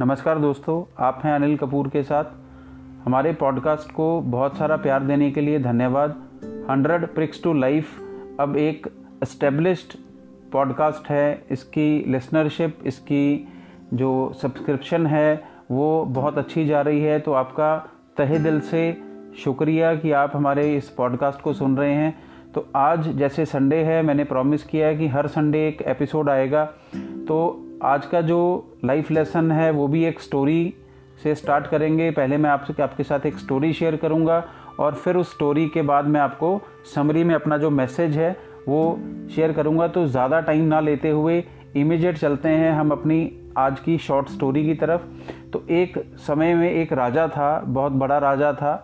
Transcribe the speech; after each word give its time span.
नमस्कार 0.00 0.38
दोस्तों, 0.38 1.04
आप 1.04 1.20
हैं 1.24 1.34
अनिल 1.34 1.56
कपूर 1.56 1.88
के 1.88 2.02
साथ। 2.02 2.24
हमारे 3.04 3.32
पॉडकास्ट 3.32 3.92
को 3.92 4.20
बहुत 4.20 4.56
सारा 4.56 4.76
प्यार 4.76 5.02
देने 5.02 5.30
के 5.30 5.40
लिए 5.40 5.58
धन्यवाद। 5.58 6.10
हंड्रेड 6.70 7.06
प्रिक्स 7.06 7.42
टू 7.42 7.52
लाइफ 7.52 7.98
अब 8.40 8.56
एक 8.56 8.86
एस्टेब्लिश्ड 9.22 9.98
पॉडकास्ट 10.52 11.10
है। 11.10 11.44
इसकी 11.50 12.04
लिसनरशिप 12.08 12.78
इसकी 12.84 13.48
जो 13.94 14.32
सब्सक्रिप्शन 14.42 15.06
है, 15.06 15.44
वो 15.70 16.04
बहुत 16.04 16.38
अच्छी 16.38 16.66
जा 16.66 16.80
रही 16.80 17.00
है। 17.00 17.20
तो 17.20 17.32
आपका 17.32 17.88
तहे 18.16 18.38
दिल 18.38 18.60
से 18.60 19.02
शुक्रिया 19.38 19.94
कि 19.94 20.12
आप 20.12 20.32
हमारे 20.34 20.76
इस 20.76 20.88
पॉडकास्ट 20.88 21.40
को 21.40 21.52
सुन 21.52 21.76
रहे 21.76 21.94
हैं। 21.94 22.18
तो 22.54 22.68
आज 22.76 23.08
जैसे 23.08 23.44
संडे 23.44 23.76
है, 23.76 24.02
मैंने 24.02 24.24
प्रॉमिस 24.24 24.64
किया 24.64 24.86
है 24.86 24.96
कि 24.96 25.08
हर 25.08 25.26
संडे 25.26 25.68
एक 25.68 25.82
एपिसोड 25.82 26.30
आएगा। 26.30 26.64
तो 27.28 27.63
आज 27.84 28.04
का 28.06 28.20
जो 28.20 28.38
लाइफ 28.84 29.10
लेसन 29.10 29.50
है, 29.52 29.70
वो 29.70 29.86
भी 29.88 30.04
एक 30.04 30.20
स्टोरी 30.20 30.74
से 31.22 31.34
स्टार्ट 31.34 31.66
करेंगे। 31.66 32.10
पहले 32.10 32.36
मैं 32.36 32.50
आपसे, 32.50 32.82
आपके 32.82 33.02
साथ 33.02 33.26
एक 33.26 33.38
स्टोरी 33.38 33.72
शेयर 33.72 33.96
करूँगा 33.96 34.42
और 34.80 34.94
फिर 34.94 35.16
उस 35.16 35.32
स्टोरी 35.32 35.66
के 35.68 35.82
बाद 35.82 36.06
मैं 36.06 36.20
आपको 36.20 36.60
समरी 36.94 37.24
में 37.24 37.34
अपना 37.34 37.58
जो 37.58 37.70
मैसेज 37.70 38.16
है, 38.16 38.30
वो 38.68 38.98
शेयर 39.34 39.52
करूँगा। 39.52 39.88
तो 39.88 40.06
ज़्यादा 40.06 40.40
टाइम 40.40 40.64
ना 40.64 40.80
लेते 40.80 41.10
हुए 41.10 41.42
इमीडिएट 41.76 42.18
चलते 42.18 42.48
हैं 42.48 42.72
हम 42.72 42.90
अपनी 42.90 43.30
आज 43.58 43.80
की 43.80 43.98
शॉर्ट 43.98 44.28
स्टोरी 44.28 44.64
की 44.64 44.74
तरफ़। 44.76 45.02
तो 45.52 45.64
एक 45.70 45.98
समय 46.18 46.54
में 46.54 46.70
एक 46.70 46.92
राजा 46.92 47.26
था, 47.28 47.58
बहुत 47.60 47.92
बड़ा 47.94 48.18
राजा 48.20 48.52
था 48.52 48.74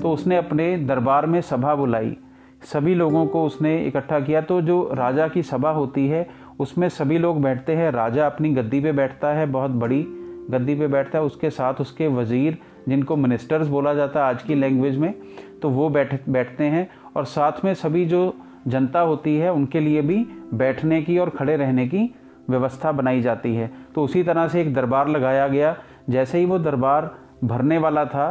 तो 0.00 0.12
उसने 0.12 0.36
अपने 0.36 0.76
दरबार 0.78 1.26
में 1.26 1.40
सभा 1.42 1.74
बुलाई। 1.74 2.16
सभी 2.64 2.94
लोगों 2.94 3.24
को 3.26 3.44
उसने 3.44 3.78
इकट्ठा 3.78 4.20
किया। 4.20 4.40
तो 4.40 4.60
जो 4.62 4.82
राजा 4.94 5.28
की 5.28 5.42
सभा 5.44 5.70
होती 5.70 6.06
है 6.08 6.26
उसमें 6.58 6.88
सभी 6.88 7.18
लोग 7.18 7.40
बैठते 7.42 7.74
हैं। 7.76 7.90
राजा 7.92 8.26
अपनी 8.26 8.50
गद्दी 8.50 8.80
पे 8.80 8.92
बैठता 8.92 9.28
है, 9.28 9.46
बहुत 9.46 9.70
बड़ी 9.72 10.04
गद्दी 10.50 10.74
पे 10.74 10.86
बैठता 10.86 11.18
है। 11.18 11.24
उसके 11.24 11.50
साथ 11.50 11.80
उसके 11.80 12.06
वज़ीर, 12.08 12.58
जिनको 12.88 13.16
मिनिस्टर्स 13.16 13.68
बोला 13.68 13.94
जाता 13.94 14.20
है 14.20 14.26
आज 14.26 14.42
की 14.42 14.54
लैंग्वेज 14.54 14.96
में 14.98 15.14
तो 15.62 15.70
वो 15.70 15.88
बैठ, 15.88 16.28
बैठते 16.28 16.64
हैं। 16.64 16.88
और 17.16 17.24
साथ 17.26 17.64
में 17.64 17.72
सभी 17.76 18.04
जो 18.06 18.34
जनता 18.68 19.00
होती 19.00 19.36
है, 19.36 19.52
उनके 19.52 19.80
लिए 19.80 20.02
भी 20.02 20.16
बैठने 20.54 21.00
की 21.02 21.18
और 21.18 21.30
खड़े 21.30 21.56
रहने 21.56 21.86
की 21.88 22.10
व्यवस्था 22.50 22.92
बनाई 22.92 23.20
जाती 23.20 23.54
है। 23.54 23.70
तो 23.94 24.04
उसी 24.04 24.22
तरह 24.22 24.48
से 24.48 24.60
एक 24.60 24.74
दरबार 24.74 25.08
लगाया 25.08 25.48
गया। 25.48 25.76
जैसे 26.10 26.38
ही 26.38 26.44
वो 26.44 26.58
दरबार 26.58 27.10
भरने 27.44 27.78
वाला 27.78 28.04
था 28.06 28.30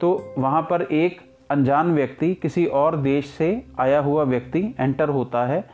तो 0.00 0.34
वहाँ 0.38 0.62
पर 0.62 0.82
एक 0.82 1.20
अनजान 1.50 1.92
व्यक्ति, 1.94 2.34
किसी 2.34 2.64
और 2.66 2.96
देश 2.96 3.26
से 3.28 3.64
आया 3.80 3.98
हुआ 4.00 4.22
व्यक्ति 4.24 4.60
एंटर 4.80 5.08
होता 5.08 5.44
है। 5.46 5.64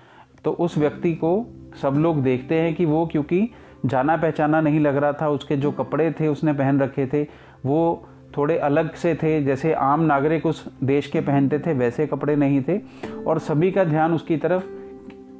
तो 0.44 0.50
उस 0.52 0.76
व्यक्ति 0.78 1.12
को 1.14 1.36
सब 1.82 1.94
लोग 1.94 2.22
देखते 2.22 2.54
हैं 2.54 2.74
कि 2.74 2.84
वो, 2.84 3.06
क्योंकि 3.06 3.50
जाना 3.86 4.16
पहचाना 4.16 4.60
नहीं 4.60 4.80
लग 4.80 4.96
रहा 4.96 5.12
था, 5.12 5.28
उसके 5.28 5.56
जो 5.56 5.72
कपड़े 5.72 6.10
थे, 6.10 6.28
उसने 6.28 6.52
पहन 6.52 6.80
रखे 6.80 7.06
थे, 7.06 7.22
वो 7.66 8.08
थोड़े 8.36 8.58
अलग 8.58 8.94
से 8.94 9.14
थे, 9.14 9.42
जैसे 9.42 9.72
आम 9.72 10.00
नागरिक 10.00 10.46
उस 10.46 10.72
देश 10.84 11.06
के 11.06 11.20
पहनते 11.20 11.58
थे, 11.58 11.72
वैसे 11.72 12.06
कपड़े 12.06 12.36
नहीं 12.36 12.62
थे, 12.68 12.80
और 13.26 13.38
सभी 13.38 13.70
का 13.70 13.84
ध्यान 13.84 14.12
उसकी 14.12 14.36
तरफ़ 14.36 14.62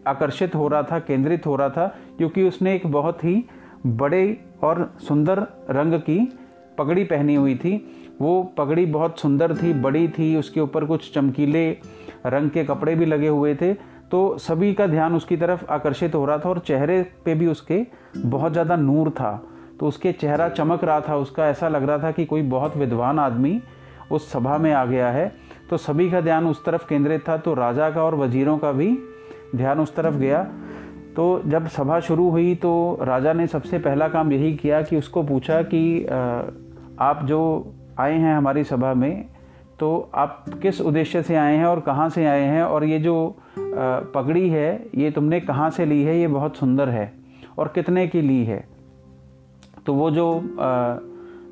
आकर्षित 0.09 0.55
हो 0.55 0.69
रहा 0.69 0.83
था, 0.83 0.99
केंद्रित 0.99 1.47
हो 1.47 1.57
रहा 1.57 1.69
था, 1.69 1.97
क्योंकि 2.19 2.43
उसने 2.43 2.75
एक 2.75 2.87
बहुत 2.87 3.25
ही 3.25 3.45
बड़े 3.87 4.41
और 4.63 4.95
सुंदर 5.09 5.39
रंग 5.71 5.95
की 5.95 6.33
पगड़ी 6.79 7.05
पहनी 7.05 7.35
हुई 7.35 7.55
थी। 7.55 7.99
वो 8.21 8.43
पगड़ी 8.43 8.87
बहुत 8.87 9.19
सुंदर 9.21 9.55
थी, 9.55 9.73
बड़ी 9.73 10.09
थी, 10.09 10.37
उसके 10.37 10.61
ऊपर 10.61 10.85
कुछ 10.85 11.15
चमकीले 11.15 11.71
रंग 12.27 12.51
के 12.51 12.65
कपड़े 12.65 12.95
भी 12.95 13.05
लगे 13.05 13.29
हुए 13.29 13.55
थे 13.55 13.92
तो 14.13 14.39
सभी 14.39 14.73
का 14.75 14.87
ध्यान 14.87 15.15
उसकी 15.15 15.37
तरफ़ 15.37 15.65
आकर्षित 15.71 16.15
हो 16.15 16.25
रहा 16.27 16.39
था 16.39 16.49
और 16.49 16.59
चेहरे 16.59 17.03
पे 17.25 17.35
भी 17.35 17.47
उसके 17.47 17.81
बहुत 18.19 18.53
ज़्यादा 18.53 18.77
नूर 18.77 19.11
था। 19.11 19.31
तो 19.81 19.87
उसके 19.87 20.13
चेहरा 20.13 20.49
चमक 20.49 20.85
रहा 20.85 21.01
था, 21.01 21.17
उसका 21.17 21.47
ऐसा 21.47 21.69
लग 21.69 21.85
रहा 21.85 21.99
था 21.99 22.11
कि 22.11 22.25
कोई 22.25 22.43
बहुत 22.49 22.77
विद्वान 22.77 23.19
आदमी 23.19 23.61
उस 24.11 24.31
सभा 24.33 24.59
में 24.59 24.73
आ 24.73 24.85
गया 24.85 25.11
है। 25.11 25.33
तो 25.71 25.77
सभी 25.79 26.11
का 26.11 26.21
ध्यान 26.21 26.47
उस 26.47 26.65
तरफ़ 26.65 26.87
केंद्रित 26.89 27.29
था 27.29 27.37
तो 27.37 27.55
राजा 27.55 27.91
का 27.91 28.03
और 28.05 28.15
वजीरों 28.15 28.59
का 28.59 28.73
भी 28.73 28.97
ध्यान 29.57 29.81
उस 29.81 29.95
तरफ़ 29.97 30.15
गया। 30.17 30.43
तो 31.17 31.43
जब 31.47 31.67
सभा 31.71 32.01
शुरू 32.01 32.29
हुई 32.31 32.55
तो 32.55 32.99
राजा 33.03 33.33
ने 33.33 33.47
सबसे 33.47 33.79
पहला 33.79 34.09
काम 34.09 34.33
यही 34.33 34.53
किया 34.57 34.83
कि 34.83 34.97
उसको 34.97 35.23
पूछा 35.23 35.63
कि 35.65 36.05
आप 37.01 37.25
जो 37.25 37.41
आए 38.01 38.15
हैं 38.15 38.37
हमारी 38.37 38.65
सभा 38.65 38.95
में 38.95 39.25
तो 39.83 40.11
आप 40.15 40.45
किस 40.63 40.81
उद्देश्य 40.81 41.23
से 41.23 41.37
आए 41.37 41.55
हैं 41.57 41.65
और 41.67 41.81
कहाँ 41.81 42.09
से 42.09 42.25
आए 42.27 42.43
हैं? 42.43 42.63
और 42.63 42.85
ये 42.85 42.99
जो 42.99 43.15
पगड़ी 43.59 44.49
है, 44.49 44.87
ये 44.95 45.11
तुमने 45.11 45.41
कहाँ 45.41 45.71
से 45.71 45.87
ली 45.87 46.03
है? 46.03 46.19
ये 46.19 46.27
बहुत 46.27 46.57
सुंदर 46.57 46.89
है। 46.89 47.13
और 47.59 47.69
कितने 47.69 48.07
की 48.09 48.21
ली 48.21 48.45
है? 48.45 48.65
तो 49.87 49.95
वो 49.95 50.11
जो 50.11 50.29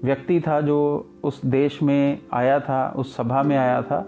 व्यक्ति 0.05 0.41
था 0.41 0.61
जो 0.61 0.79
उस 1.25 1.45
देश 1.45 1.83
में 1.83 2.19
आया 2.33 2.61
था, 2.61 2.93
उस 2.97 3.17
सभा 3.17 3.43
में 3.43 3.57
आया 3.57 3.83
था, 3.83 4.07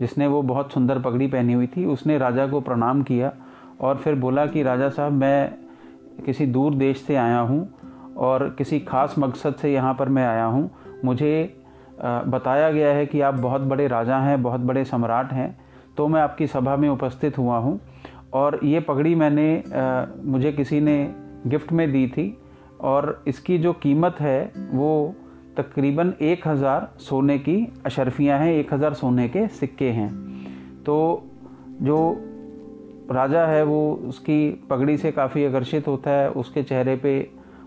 जिसने 0.00 0.26
वो 0.26 0.42
बहुत 0.42 0.72
सुंदर 0.72 0.98
पगड़ी 0.98 1.26
पहनी 1.26 1.52
हुई 1.52 1.66
थी, 1.66 1.84
उसने 1.86 2.18
राजा 2.18 2.46
को 2.46 2.60
प्रणाम 2.60 3.02
किया 3.02 3.32
और 3.80 3.96
फिर 3.96 4.14
बोला 4.14 4.46
कि, 4.46 4.62
राजा 4.62 4.88
साहब, 4.88 5.12
मैं 5.12 5.54
किसी 6.26 6.46
दूर 6.46 6.74
देश 6.74 7.00
से 7.00 7.16
आया 7.16 7.38
हूँ 7.38 7.68
और 8.18 8.48
किसी 8.58 8.80
खास 8.80 9.14
मकसद 9.18 9.54
से 9.54 9.72
यहाँ 9.72 9.94
पर 9.94 10.08
मैं 10.08 10.26
आया 10.26 10.44
हूँ। 10.44 10.70
मुझे 11.04 11.61
बताया 12.02 12.70
गया 12.70 12.92
है 12.92 13.06
कि 13.06 13.20
आप 13.20 13.34
बहुत 13.34 13.60
बड़े 13.62 13.86
राजा 13.88 14.18
हैं 14.18 14.42
बहुत 14.42 14.60
बड़े 14.60 14.84
सम्राट 14.84 15.32
हैं 15.32 15.56
तो 15.96 16.06
मैं 16.08 16.20
आपकी 16.20 16.46
सभा 16.46 16.76
में 16.76 16.88
उपस्थित 16.88 17.38
हुआ 17.38 17.56
हूँ। 17.56 17.80
और 18.34 18.58
ये 18.64 18.80
पगड़ी 18.80 19.14
मैंने 19.14 19.56
आ, 19.56 20.06
मुझे 20.24 20.52
किसी 20.52 20.80
ने 20.80 21.14
गिफ्ट 21.46 21.72
में 21.72 21.90
दी 21.92 22.06
थी 22.08 22.26
और 22.80 23.22
इसकी 23.28 23.58
जो 23.58 23.72
कीमत 23.72 24.20
है 24.20 24.52
वो 24.72 25.14
तकरीबन 25.56 26.12
एक 26.22 26.46
हज़ार 26.48 26.88
सोने 27.00 27.38
की 27.38 27.56
अशरफियाँ 27.86 28.38
हैं 28.38 28.52
एक 28.52 28.72
हज़ार 28.74 28.94
सोने 28.94 29.28
के 29.28 29.46
सिक्के 29.50 29.90
हैं। 29.90 30.10
तो 30.84 30.96
जो 31.82 31.98
राजा 33.10 33.44
है 33.46 33.62
वो 33.64 33.80
उसकी 34.08 34.66
पगड़ी 34.70 34.96
से 34.98 35.12
काफ़ी 35.12 35.44
आकर्षित 35.44 35.88
होता 35.88 36.10
है 36.10 36.30
उसके 36.32 36.62
चेहरे 36.62 36.96
पे 36.96 37.14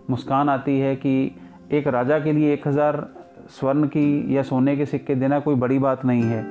मुस्कान 0.10 0.50
आती 0.50 0.80
है 0.80 0.96
कि 0.96 1.14
एक 1.72 1.88
राजा 1.88 2.20
के 2.20 2.32
लिए 2.34 2.54
एक 2.54 2.68
हज़ार 2.68 2.98
स्वर्ण 3.50 3.88
की 3.88 4.36
या 4.36 4.42
सोने 4.44 4.76
के 4.78 4.86
सिक्के 4.86 5.16
देना 5.16 5.40
कोई 5.40 5.56
बड़ी 5.56 5.80
बात 5.80 6.06
नहीं 6.06 6.24
है। 6.24 6.44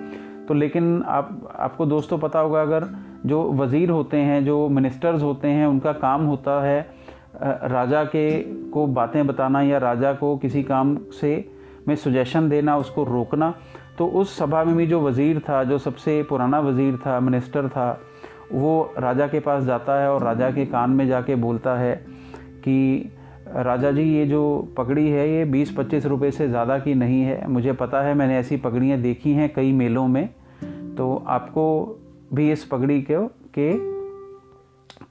तो 0.47 0.55
लेकिन 0.55 1.03
आप, 1.03 1.49
आपको 1.59 1.87
दोस्तों 1.87 2.19
पता 2.19 2.38
होगा, 2.38 2.62
अगर 2.62 2.88
जो 3.27 3.43
वज़ीर 3.53 3.91
होते 3.91 4.16
हैं, 4.16 4.44
जो 4.44 4.69
मिनिस्टर्स 4.69 5.22
होते 5.22 5.49
हैं, 5.49 5.66
उनका 5.66 5.93
काम 5.94 6.25
होता 6.25 6.62
है 6.65 6.81
राजा 7.37 8.05
के 8.05 8.38
को 8.71 8.87
बातें 8.88 9.27
बताना 9.27 9.60
या 9.62 9.78
राजा 9.78 10.12
को 10.15 10.37
किसी 10.37 10.62
काम 10.62 10.97
से 11.12 11.32
में 11.88 11.94
सुजेशन 11.97 12.49
देना, 12.49 12.77
उसको 12.77 13.05
रोकना 13.05 13.55
तो 13.99 14.06
उस 14.09 14.37
सभा 14.38 14.62
में 14.65 14.76
भी 14.76 14.87
जो 14.87 15.00
वज़ीर 15.00 15.38
था, 15.41 15.62
जो 15.65 15.78
सबसे 15.78 16.22
पुराना 16.22 16.61
वज़ीर 16.61 16.97
था 16.97 17.19
मिनिस्टर 17.21 17.69
था, 17.69 18.00
वो 18.53 18.94
राजा 18.99 19.26
के 19.26 19.41
पास 19.41 19.62
जाता 19.65 20.00
है 20.00 20.11
और 20.12 20.22
राजा 20.22 20.50
के 20.50 20.65
कान 20.66 20.91
में 20.91 21.06
जाके 21.06 21.34
बोलता 21.37 21.75
है 21.75 21.94
कि 22.59 23.11
राजा 23.54 23.91
जी, 23.91 24.03
ये 24.03 24.26
जो 24.26 24.75
पगड़ी 24.76 25.09
है, 25.09 25.28
ये 25.31 25.44
बीस 25.44 25.72
पच्चीस 25.72 26.06
रुपये 26.06 26.31
से 26.31 26.48
ज़्यादा 26.48 26.78
की 26.78 26.94
नहीं 26.94 27.22
है। 27.22 27.47
मुझे 27.48 27.72
पता 27.72 28.00
है, 28.03 28.15
मैंने 28.15 28.38
ऐसी 28.38 28.56
पगड़ियाँ 28.56 28.98
देखी 28.98 29.32
हैं 29.32 29.53
कई 29.54 29.72
मेलों 29.72 30.06
में। 30.09 30.28
तो 30.97 31.25
आपको 31.26 31.98
भी 32.34 32.50
इस 32.53 32.64
पगड़ी 32.64 33.00
के 33.03 33.26
के 33.59 33.72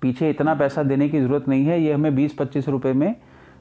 पीछे 0.02 0.30
इतना 0.30 0.56
पैसा 0.56 0.84
देने 0.84 1.10
की 1.10 1.20
ज़रूरत 1.20 1.48
नहीं 1.48 1.66
है, 1.66 1.82
ये 1.82 1.94
हमें 1.94 2.16
बीस 2.16 2.34
पच्चीस 2.34 2.70
रुपये 2.70 2.94
में 2.94 3.16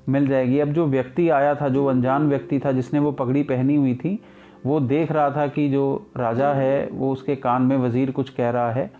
मिल 0.09 0.27
जाएगी। 0.27 0.59
अब 0.59 0.69
जो 0.69 0.87
व्यक्ति 0.87 1.29
आया 1.29 1.55
था, 1.55 1.69
जो 1.69 1.87
अनजान 1.87 2.29
व्यक्ति 2.29 2.59
था, 2.59 2.73
जिसने 2.73 2.99
वो 2.99 3.13
पगड़ी 3.13 3.43
पहनी 3.43 3.77
हुई 3.77 3.95
थी, 3.95 4.19
वो 4.67 4.81
देख 4.81 5.13
रहा 5.13 5.31
था 5.31 5.47
कि 5.47 5.69
जो 5.69 6.11
राजा 6.17 6.53
है, 6.53 6.89
वो 6.93 7.13
उसके 7.13 7.37
कान 7.37 7.63
में 7.63 7.77
वज़ीर 7.77 8.11
कुछ 8.11 8.31
कह 8.31 8.51
रहा 8.51 8.73
है। 8.73 8.91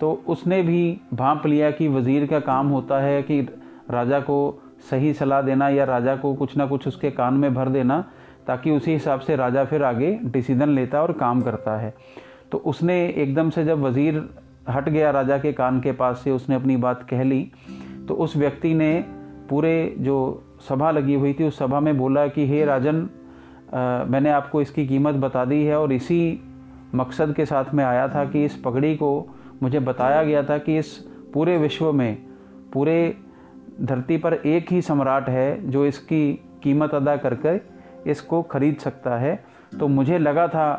तो 0.00 0.22
उसने 0.28 0.62
भी 0.62 1.00
भांप 1.14 1.46
लिया 1.46 1.70
कि 1.70 1.88
वज़ीर 1.88 2.26
का 2.26 2.40
काम 2.40 2.68
होता 2.68 3.00
है 3.00 3.22
कि 3.22 3.40
राजा 3.90 4.20
को 4.20 4.61
सही 4.90 5.12
सलाह 5.14 5.42
देना 5.42 5.68
या 5.68 5.84
राजा 5.84 6.16
को 6.16 6.34
कुछ 6.34 6.56
ना 6.56 6.66
कुछ 6.66 6.86
उसके 6.88 7.10
कान 7.10 7.34
में 7.34 7.54
भर 7.54 7.68
देना 7.68 8.04
ताकि 8.46 8.70
उसी 8.70 8.92
हिसाब 8.92 9.20
से 9.20 9.36
राजा 9.36 9.64
फिर 9.64 9.84
आगे 9.84 10.18
डिसीज़न 10.24 10.68
लेता 10.68 11.02
और 11.02 11.12
काम 11.12 11.42
करता 11.42 11.76
है। 11.76 11.94
तो 12.52 12.58
उसने 12.58 13.06
एकदम 13.08 13.50
से 13.50 13.64
जब 13.64 13.80
वज़ीर 13.80 14.28
हट 14.68 14.88
गया 14.88 15.10
राजा 15.10 15.38
के 15.38 15.52
कान 15.52 15.80
के 15.80 15.92
पास 15.92 16.20
से 16.24 16.30
उसने 16.30 16.54
अपनी 16.54 16.76
बात 16.76 17.02
कह 17.02 17.22
ली 17.22 17.50
तो 18.08 18.14
उस 18.14 18.36
व्यक्ति 18.36 18.74
ने 18.74 19.04
पूरे 19.50 19.94
जो 19.98 20.16
सभा 20.68 20.90
लगी 20.90 21.14
हुई 21.14 21.32
थी 21.32 21.44
उस 21.44 21.58
सभा 21.58 21.80
में 21.80 21.98
बोला 21.98 22.26
कि 22.26 22.46
हे 22.46 22.64
राजन 22.64 23.08
आ, 23.74 24.04
मैंने 24.04 24.30
आपको 24.30 24.62
इसकी 24.62 24.86
कीमत 24.86 25.14
बता 25.14 25.44
दी 25.44 25.64
है 25.64 25.78
और 25.80 25.92
इसी 25.92 26.40
मकसद 26.94 27.34
के 27.34 27.46
साथ 27.46 27.74
में 27.74 27.84
आया 27.84 28.08
था 28.08 28.24
कि 28.24 28.44
इस 28.44 28.56
पगड़ी 28.56 28.94
को 28.96 29.28
मुझे 29.62 29.80
बताया 29.80 30.22
गया 30.22 30.42
था 30.42 30.58
कि 30.58 30.78
इस 30.78 30.96
पूरे 31.34 31.56
विश्व 31.58 31.92
में 31.92 32.18
पूरे 32.72 33.16
धरती 33.80 34.16
पर 34.16 34.34
एक 34.34 34.72
ही 34.72 34.82
सम्राट 34.82 35.28
है 35.28 35.70
जो 35.70 35.86
इसकी 35.86 36.32
कीमत 36.62 36.94
अदा 36.94 37.16
करके 37.16 37.56
इसको 38.10 38.42
खरीद 38.42 38.76
सकता 38.76 39.16
है। 39.16 39.44
तो 39.80 39.88
मुझे 39.88 40.18
लगा 40.18 40.48
था 40.48 40.72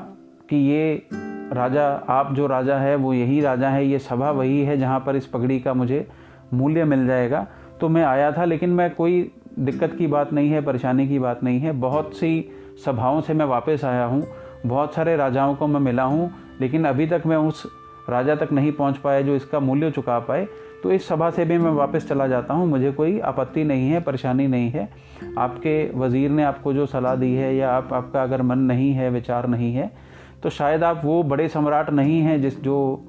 कि 0.49 0.55
ये 0.55 1.07
राजा, 1.53 1.85
आप 2.09 2.33
जो 2.33 2.47
राजा 2.47 2.77
है, 2.77 2.95
वो 2.95 3.13
यही 3.13 3.41
राजा 3.41 3.69
है, 3.69 3.85
ये 3.85 3.99
सभा 3.99 4.31
वही 4.31 4.61
है 4.61 4.77
जहाँ 4.77 4.99
पर 4.99 5.15
इस 5.15 5.25
पगड़ी 5.25 5.59
का 5.59 5.73
मुझे 5.73 6.07
मूल्य 6.53 6.83
मिल 6.83 7.07
जाएगा। 7.07 7.47
तो 7.81 7.89
मैं 7.89 8.03
आया 8.03 8.31
था, 8.31 8.45
लेकिन 8.45 8.69
मैं 8.69 8.89
कोई 8.95 9.31
दिक्कत 9.59 9.95
की 9.97 10.07
बात 10.07 10.33
नहीं 10.33 10.49
है, 10.49 10.61
परेशानी 10.61 11.07
की 11.07 11.19
बात 11.19 11.43
नहीं 11.43 11.59
है। 11.59 11.71
बहुत 11.71 12.15
सी 12.17 12.51
सभाओं 12.85 13.21
से 13.21 13.33
मैं 13.33 13.45
वापस 13.45 13.85
आया 13.85 14.05
हूँ। 14.05 14.23
बहुत 14.65 14.93
सारे 14.93 15.15
राजाओं 15.15 15.55
को 15.55 15.67
मैं 15.67 15.79
मिला 15.79 16.03
हूँ, 16.03 16.31
लेकिन 16.61 16.85
अभी 16.85 17.07
तक 17.07 17.23
मैं 17.25 17.37
उस 17.37 17.63
राजा 18.09 18.35
तक 18.35 18.51
नहीं 18.51 18.71
पहुँच 18.71 18.97
पाया 18.97 19.21
जो 19.21 19.35
इसका 19.35 19.59
मूल्य 19.59 19.91
चुका 19.91 20.19
पाए। 20.19 20.47
तो 20.83 20.91
इस 20.91 21.07
सभा 21.07 21.29
से 21.29 21.45
भी 21.45 21.57
मैं 21.57 21.71
वापस 21.71 22.07
चला 22.07 22.27
जाता 22.27 22.53
हूँ। 22.53 22.67
मुझे 22.67 22.91
कोई 22.91 23.19
आपत्ति 23.21 23.63
नहीं 23.63 23.89
है, 23.89 23.99
परेशानी 24.01 24.47
नहीं 24.47 24.69
है। 24.69 24.89
आपके 25.37 25.91
वज़ीर 25.95 26.31
ने 26.31 26.43
आपको 26.43 26.73
जो 26.73 26.85
सलाह 26.85 27.15
दी 27.15 27.33
है 27.33 27.55
या 27.55 27.71
आप, 27.71 27.93
आपका 27.93 28.23
अगर 28.23 28.41
मन 28.41 28.59
नहीं 28.61 28.91
है, 28.93 29.09
विचार 29.09 29.47
नहीं 29.47 29.73
है 29.73 29.91
तो 30.43 30.49
शायद 30.49 30.83
आप 30.83 31.01
वो 31.05 31.21
बड़े 31.23 31.47
सम्राट 31.49 31.89
नहीं 31.91 32.19
हैं 32.21 32.41
जिस, 32.41 32.61
जो 32.61 33.05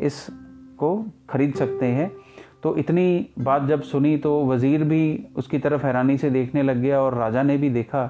इस 0.00 0.26
को 0.78 1.04
खरीद 1.30 1.54
सकते 1.54 1.86
हैं। 1.86 2.10
तो 2.62 2.76
इतनी 2.76 3.26
बात 3.38 3.64
जब 3.64 3.82
सुनी 3.82 4.16
तो 4.16 4.44
वज़ीर 4.46 4.84
भी 4.84 5.26
उसकी 5.36 5.58
तरफ़ 5.58 5.84
हैरानी 5.86 6.16
से 6.18 6.30
देखने 6.30 6.62
लग 6.62 6.76
गया 6.76 7.00
और 7.00 7.14
राजा 7.14 7.42
ने 7.42 7.56
भी 7.56 7.70
देखा 7.70 8.06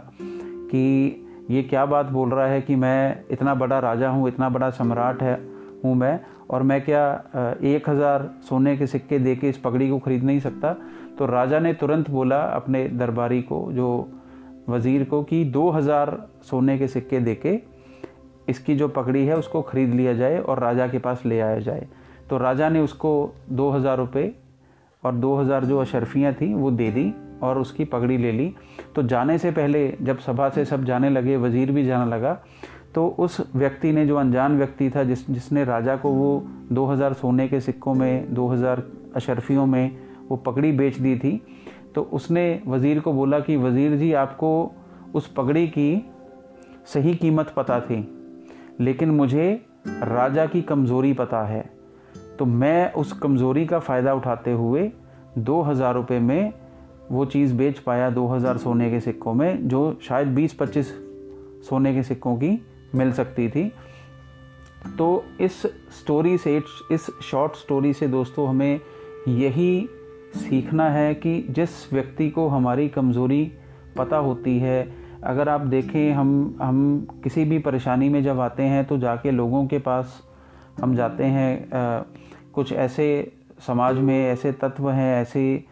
कि 0.71 1.47
ये 1.51 1.63
क्या 1.63 1.87
बात 1.87 2.07
बोल 2.07 2.31
रहा 2.31 2.47
है 2.47 2.61
कि 2.61 2.77
मैं 2.77 3.25
इतना 3.31 3.55
बड़ा 3.55 3.79
राजा 3.79 4.09
हूँ, 4.09 4.29
इतना 4.29 4.49
बड़ा 4.49 4.71
सम्राट 4.71 5.23
है, 5.23 5.35
हूँ 5.85 5.95
मैं। 5.95 6.19
और 6.51 6.63
मैं 6.63 6.81
क्या 6.85 7.05
एक 7.65 7.89
हज़ार 7.89 8.29
सोने 8.49 8.77
के 8.77 8.87
सिक्के 8.87 9.19
दे 9.19 9.35
के 9.37 9.49
इस 9.49 9.59
पगड़ी 9.59 9.89
को 9.91 9.99
ख़रीद 9.99 10.25
नहीं 10.25 10.41
सकता? 10.41 10.73
तो 11.19 11.27
राजा 11.27 11.59
ने 11.59 11.73
तुरंत 11.75 12.11
बोला 12.11 12.41
अपने 12.43 12.85
दरबारी 12.91 13.41
को, 13.43 13.67
जो 13.73 14.09
वज़ीर 14.69 15.05
को, 15.05 15.23
कि 15.23 15.45
दो 15.47 15.69
हज़ार 15.71 16.17
सोने 16.43 16.79
के 16.79 16.89
सिक्के 16.89 17.21
दे 17.21 17.35
के 17.37 17.59
इसकी 18.49 18.75
जो 18.77 18.89
पगड़ी 18.91 19.25
है 19.27 19.37
उसको 19.37 19.63
ख़रीद 19.63 19.95
लिया 19.95 20.13
जाए 20.15 20.39
और 20.39 20.59
राजा 20.59 20.87
के 20.89 20.99
पास 20.99 21.23
ले 21.27 21.41
आया 21.41 21.59
जाए। 21.61 21.87
तो 22.31 22.39
राजा 22.39 22.69
ने 22.69 22.81
उसको 22.81 23.35
दो 23.51 23.71
हज़ार 23.71 23.99
रुपये 23.99 24.35
और 25.03 25.15
दो 25.15 25.35
हज़ार 25.37 25.65
जो 25.65 25.79
अशरफियाँ 25.79 26.33
थीं 26.33 26.55
वो 26.55 26.71
दे 26.71 26.91
दी 26.91 27.13
और 27.43 27.59
उसकी 27.59 27.85
पगड़ी 27.87 28.17
ले 28.19 28.33
ली। 28.33 28.55
तो 28.95 29.03
जाने 29.05 29.39
से 29.39 29.51
पहले 29.51 29.87
जब 30.03 30.19
सभा 30.19 30.49
से 30.49 30.65
सब 30.65 30.85
जाने 30.85 31.11
लगे, 31.11 31.37
वज़ीर 31.37 31.73
भी 31.73 31.85
जाने 31.85 32.11
लगा 32.11 32.39
तो 32.95 33.07
उस 33.19 33.41
व्यक्ति 33.55 33.93
ने, 33.93 34.07
जो 34.07 34.17
अनजान 34.17 34.57
व्यक्ति 34.59 34.91
था, 34.91 35.05
जिस, 35.05 35.31
जिसने 35.31 35.65
राजा 35.65 35.97
को 35.97 36.11
वो 36.11 36.47
2000 36.73 37.13
सोने 37.13 37.49
के 37.49 37.61
सिक्कों 37.61 37.95
में 37.95 38.35
2000 38.35 38.83
अशरफियों 39.17 39.67
में 39.67 39.97
वो 40.29 40.37
पगड़ी 40.37 40.73
बेच 40.73 40.97
दी 40.97 41.17
थी 41.17 41.41
तो 41.95 42.03
उसने 42.13 42.63
वज़ीर 42.67 43.01
को 43.01 43.13
बोला 43.13 43.39
कि, 43.41 43.57
वज़ीर 43.57 43.97
जी, 43.97 44.13
आपको 44.13 44.73
उस 45.15 45.27
पगड़ी 45.29 45.67
की 45.69 46.05
सही 46.87 47.15
कीमत 47.15 47.53
पता 47.57 47.81
थी, 47.81 47.97
लेकिन 48.81 49.11
मुझे 49.11 49.53
राजा 49.87 50.47
की 50.47 50.63
कमज़ोरी 50.63 51.13
पता 51.13 51.43
है। 51.43 51.63
तो 52.39 52.47
मैं 52.47 52.93
उस 52.93 53.13
कमज़ोरी 53.13 53.65
का 53.67 53.79
फ़ायदा 53.79 54.15
उठाते 54.15 54.53
हुए 54.53 54.91
दो 55.39 55.61
हज़ार 55.63 55.95
रुपये 55.95 56.19
में 56.21 56.53
वो 57.11 57.25
चीज़ 57.27 57.55
बेच 57.55 57.79
पाया 57.79 58.11
दो 58.11 58.27
हज़ार 58.27 58.59
सोने 58.59 58.91
के 58.91 59.01
सिक्कों 59.01 59.35
में, 59.35 59.69
जो 59.69 59.99
शायद 60.03 60.29
बीस 60.29 60.55
पच्चीस 60.55 60.93
सोने 61.69 61.95
के 61.95 62.03
सिक्कों 62.03 62.37
की 62.37 62.59
मिल 62.95 63.13
सकती 63.13 63.49
थी। 63.49 63.73
तो 64.99 65.25
इस 65.41 65.63
स्टोरी 66.01 66.39
से 66.39 66.63
इस 66.93 67.07
शॉर्ट 67.23 67.53
स्टोरी 67.53 67.93
से 67.93 68.07
दोस्तों 68.09 68.49
हमें 68.49 68.81
यही 69.29 69.89
सीखना 70.37 70.91
है 70.91 71.15
कि 71.15 71.47
जिस 71.51 71.93
व्यक्ति 71.93 72.31
को 72.31 72.49
हमारी 72.49 72.89
कमज़ोरी 72.89 73.53
पता 73.97 74.17
होती 74.17 74.59
है 74.59 74.93
अगर 75.25 75.49
आप 75.49 75.61
देखें 75.61 76.13
हम 76.13 76.59
हम 76.63 77.07
किसी 77.25 77.45
भी 77.45 77.59
परेशानी 77.59 78.09
में 78.09 78.23
जब 78.23 78.41
आते 78.41 78.63
हैं 78.63 78.85
तो 78.85 78.99
जाके 78.99 79.31
लोगों 79.31 79.67
के 79.67 79.79
पास 79.79 80.23
हम 80.83 80.97
जाते 80.97 81.25
हैं 81.25 81.67
आ, 81.67 82.03
कुछ 82.53 82.73
ऐसे 82.73 83.33
समाज 83.67 83.97
में 83.97 84.27
ऐसे 84.27 84.53
तत्व 84.53 84.91
हैं 84.91 85.23
ऐसी 85.23 85.69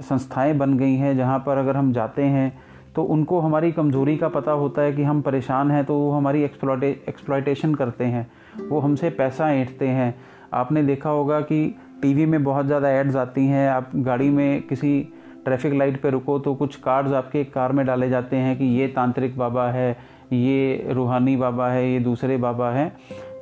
संस्थाएँ 0.00 0.54
बन 0.54 0.78
गई 0.78 0.94
हैं 0.94 1.16
जहाँ 1.16 1.38
पर 1.38 1.56
अगर 1.56 1.76
हम 1.76 1.92
जाते 1.92 2.22
हैं 2.22 2.58
तो 2.96 3.02
उनको 3.04 3.40
हमारी 3.40 3.70
कमज़ोरी 3.72 4.16
का 4.16 4.28
पता 4.28 4.52
होता 4.52 4.82
है 4.82 4.92
कि 4.92 5.02
हम 5.02 5.20
परेशान 5.22 5.70
हैं 5.70 5.84
तो 5.84 5.94
वो 5.94 6.10
हमारी 6.12 6.42
एक्सप्लॉटे 6.42 6.88
एक्सप्लॉयटेशन 7.08 7.74
करते 7.74 8.04
हैं। 8.04 8.26
वो 8.68 8.78
हमसे 8.80 9.10
पैसा 9.10 9.50
ऐंठते 9.52 9.88
हैं। 9.88 10.14
आपने 10.54 10.82
देखा 10.82 11.10
होगा 11.10 11.40
कि 11.40 11.66
टीवी 12.02 12.26
में 12.26 12.42
बहुत 12.44 12.66
ज़्यादा 12.66 12.90
एड्स 12.90 13.16
आती 13.16 13.46
हैं। 13.46 13.68
आप 13.70 13.90
गाड़ी 13.96 14.28
में 14.30 14.62
किसी 14.62 15.00
ट्रैफ़िक 15.44 15.74
लाइट 15.74 16.00
पे 16.02 16.10
रुको 16.10 16.38
तो 16.38 16.54
कुछ 16.54 16.76
कार्ड्स 16.76 17.12
आपके 17.12 17.42
कार 17.44 17.72
में 17.72 17.84
डाले 17.86 18.08
जाते 18.08 18.36
हैं 18.36 18.56
कि 18.58 18.64
ये 18.64 18.86
तांत्रिक 18.88 19.36
बाबा 19.38 19.68
है, 19.70 19.90
ये 20.32 20.88
रूहानी 20.90 21.36
बाबा 21.36 21.68
है, 21.68 21.90
ये 21.92 22.00
दूसरे 22.00 22.36
बाबा 22.36 22.70
हैं। 22.70 22.92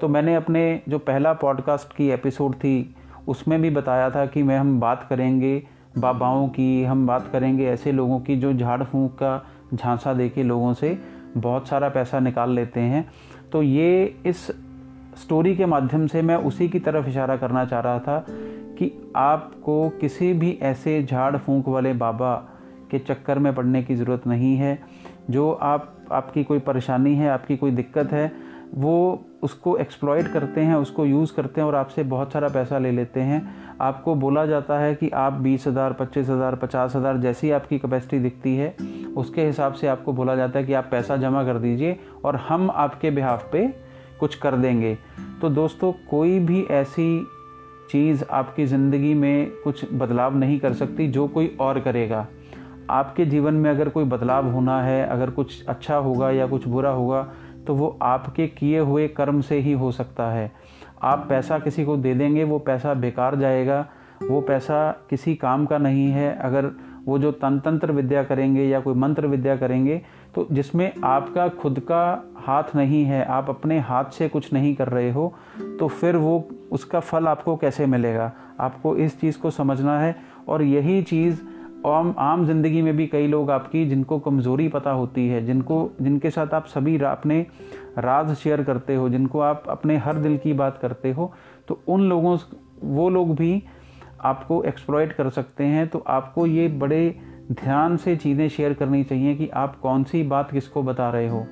तो 0.01 0.09
मैंने 0.09 0.35
अपने 0.35 0.81
जो 0.89 0.99
पहला 1.01 1.33
पॉडकास्ट 1.33 1.97
की 1.97 2.09
एपिसोड 2.11 2.55
थी, 2.55 2.95
उसमें 3.29 3.61
भी 3.63 3.71
बताया 3.71 4.11
था 4.11 4.27
कि 4.27 4.43
मैं 4.43 4.59
हम 4.59 4.79
बात 4.81 5.07
करेंगे 5.11 5.63
बाबाओं 5.99 6.49
की 6.49 6.85
हम 6.85 7.07
बात 7.07 7.29
करेंगे, 7.33 7.67
ऐसे 7.67 7.93
लोगों 7.93 8.21
की 8.21 8.37
जो 8.37 8.53
झाड़ 8.53 8.83
फूँक 8.83 9.13
का 9.13 9.47
झांसा 9.75 10.13
दे 10.15 10.29
के 10.29 10.43
लोगों 10.43 10.75
से 10.75 10.99
बहुत 11.37 11.69
सारा 11.69 11.89
पैसा 11.89 12.21
निकाल 12.21 12.51
लेते 12.51 12.81
हैं। 12.81 13.11
तो 13.53 13.63
ये 13.63 14.17
इस 14.27 14.47
स्टोरी 15.17 15.57
के 15.57 15.67
माध्यम 15.67 16.07
से 16.07 16.23
मैं 16.23 16.37
उसी 16.37 16.69
की 16.69 16.79
तरफ़ 16.79 17.09
इशारा 17.09 17.37
करना 17.37 17.65
चाह 17.65 17.81
रहा 17.81 17.99
था 17.99 18.25
कि 18.79 19.13
आपको 19.17 19.89
किसी 19.89 20.33
भी 20.33 20.59
ऐसे 20.63 21.03
झाड़ 21.03 21.37
फूँक 21.37 21.69
वाले 21.69 21.93
बाबा 21.93 22.35
के 22.91 22.99
चक्कर 22.99 23.39
में 23.39 23.55
पड़ने 23.55 23.83
की 23.83 23.95
ज़रूरत 23.95 24.27
नहीं 24.27 24.57
है। 24.57 24.79
जो 25.31 25.53
आप, 25.53 25.95
आपकी 26.13 26.45
कोई 26.45 26.59
परेशानी 26.59 27.15
है, 27.15 27.29
आपकी 27.29 27.57
कोई 27.57 27.71
दिक्कत 27.71 28.13
है 28.13 28.33
वो 28.75 29.25
उसको 29.43 29.77
एक्सप्लॉयट 29.77 30.29
करते 30.29 30.61
हैं, 30.61 30.75
उसको 30.77 31.05
यूज़ 31.07 31.35
करते 31.35 31.61
हैं 31.61 31.69
और 31.69 31.75
आपसे 31.75 32.03
बहुत 32.05 32.33
सारा 32.33 32.49
पैसा 32.49 32.79
ले 32.79 32.91
लेते 32.91 33.21
हैं। 33.21 33.43
आपको 33.81 34.15
बोला 34.15 34.45
जाता 34.47 34.79
है 34.79 34.95
कि 34.95 35.09
आप 35.11 35.33
बीस 35.33 35.67
हज़ार, 35.67 35.93
पच्चीस 35.93 36.29
हज़ार, 36.29 36.55
पचास 36.55 36.97
हज़ार 36.97 37.17
जैसी 37.17 37.51
आपकी 37.51 37.79
कैपेसिटी 37.79 38.19
दिखती 38.19 38.57
है, 38.57 38.75
उसके 39.17 39.45
हिसाब 39.47 39.73
से 39.73 39.87
आपको 39.87 40.13
बोला 40.13 40.37
जाता 40.37 40.59
है 40.59 40.65
कि 40.65 40.73
आप 40.73 40.89
पैसा 40.91 41.17
जमा 41.17 41.45
कर 41.45 41.59
दीजिए 41.59 41.99
और 42.25 42.37
हम 42.39 42.71
आपके 42.71 43.11
बिहाफ 43.11 43.49
पे 43.53 43.67
कुछ 44.21 44.35
कर 44.35 44.57
देंगे। 44.57 44.97
तो 45.41 45.49
दोस्तों, 45.51 45.93
कोई 46.11 46.39
भी 46.39 46.63
ऐसी 46.63 47.27
चीज़ 47.91 48.25
आपकी 48.31 48.67
ज़िंदगी 48.67 49.15
में 49.15 49.51
कुछ 49.65 49.85
बदलाव 49.93 50.37
नहीं 50.37 50.59
कर 50.61 50.73
सकती, 50.73 51.09
जो 51.09 51.27
कोई 51.29 51.57
और 51.61 51.81
करेगा। 51.81 52.27
आपके 52.91 53.25
जीवन 53.25 53.55
में 53.55 53.71
अगर 53.71 53.89
कोई 53.89 54.05
बदलाव 54.05 54.51
होना 54.51 54.83
है, 54.83 55.07
अगर 55.07 55.31
कुछ 55.31 55.65
अच्छा 55.67 55.97
होगा 55.97 56.31
या 56.31 56.47
कुछ 56.47 56.67
बुरा 56.69 56.91
होगा 56.91 57.27
तो 57.67 57.75
वो 57.75 57.97
आपके 58.03 58.47
किए 58.49 58.79
हुए 58.79 59.07
कर्म 59.09 59.41
से 59.41 59.59
ही 59.59 59.73
हो 59.73 59.91
सकता 59.93 60.31
है। 60.31 60.51
आप 61.03 61.27
पैसा 61.29 61.59
किसी 61.59 61.85
को 61.85 61.97
दे 61.97 62.15
देंगे, 62.15 62.45
वो 62.45 62.59
पैसा 62.59 62.95
बेकार 62.95 63.37
जाएगा, 63.37 63.87
वो 64.23 64.41
पैसा 64.41 64.91
किसी 65.11 65.35
काम 65.35 65.67
का 65.67 65.79
नहीं 65.79 66.09
है। 66.09 66.35
अगर 66.39 66.71
वो 67.07 67.19
जो 67.19 67.31
तन 67.33 67.59
तंत्र 67.59 67.93
विद्या 67.93 68.23
करेंगे 68.25 68.65
या 68.65 68.81
कोई 68.81 68.95
मंत्र 68.95 69.27
विद्या 69.27 69.57
करेंगे 69.57 70.01
तो 70.35 70.47
जिसमें 70.53 70.93
आपका 71.05 71.49
खुद 71.49 71.81
का 71.81 72.33
हाथ 72.39 72.75
नहीं 72.77 73.05
है, 73.05 73.25
आप 73.25 73.51
अपने 73.51 73.79
हाथ 73.79 74.05
से 74.11 74.29
कुछ 74.29 74.53
नहीं 74.53 74.75
कर 74.75 74.89
रहे 74.89 75.11
हो 75.11 75.33
तो 75.79 75.89
फिर 75.89 76.17
वो, 76.17 76.49
उसका 76.73 77.01
फल 77.01 77.29
आपको 77.29 77.57
कैसे 77.57 77.87
मिलेगा? 77.87 78.33
आपको 78.61 78.97
इस 78.97 79.21
चीज़ 79.21 79.39
को 79.39 79.51
समझना 79.51 79.99
है 80.01 80.17
और 80.49 80.63
यही 80.63 81.03
चीज़ 81.03 81.41
आम 81.87 82.15
आम 82.19 82.45
ज़िंदगी 82.47 82.83
में 82.83 82.97
भी 82.97 83.07
कई 83.07 83.27
लोग 83.27 83.51
आपकी, 83.51 83.85
जिनको 83.87 84.19
कमज़ोरी 84.19 84.69
पता 84.69 84.91
होती 84.93 85.27
है, 85.29 85.45
जिनको, 85.47 85.91
जिनके 86.01 86.31
साथ 86.31 86.55
आप 86.55 86.67
सभी 86.67 86.97
अपने 86.99 87.41
राज 87.99 88.35
शेयर 88.35 88.63
करते 88.63 88.95
हो, 88.95 89.09
जिनको 89.09 89.41
आप 89.41 89.65
अपने 89.69 89.97
हर 89.97 90.17
दिल 90.17 90.37
की 90.39 90.53
बात 90.55 90.79
करते 90.79 91.13
हो 91.13 91.33
तो 91.69 91.81
उन 91.89 92.03
लोगों 92.03 92.37
वो 92.85 93.09
लोग 93.11 93.35
भी 93.37 93.63
आपको 94.23 94.63
एक्सप्लॉयट 94.65 95.13
कर 95.13 95.29
सकते 95.31 95.65
हैं। 95.65 95.87
तो 95.89 95.99
आपको 96.09 96.47
ये 96.47 96.67
बड़े 96.69 97.15
ध्यान 97.53 97.97
से 97.97 98.17
चीज़ें 98.17 98.49
शेयर 98.49 98.75
करनी 98.75 99.03
चाहिए 99.05 99.35
कि 99.35 99.49
आप 99.49 99.79
कौन 99.81 100.05
सी 100.05 100.23
बात 100.25 100.51
किसको 100.51 100.83
बता 100.83 101.11
रहे 101.11 101.29
हो। 101.29 101.47